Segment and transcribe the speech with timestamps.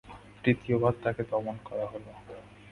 [0.43, 2.05] তৃতীয়বার তাকে দমন করা হল।